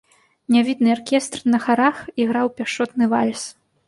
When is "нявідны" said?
0.53-0.89